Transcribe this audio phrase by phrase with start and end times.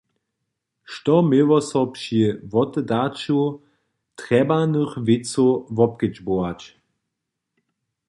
[0.93, 2.21] Što měło so při
[2.53, 3.39] wotedaću
[4.23, 6.59] trjebanych wěcow wobkedźbować?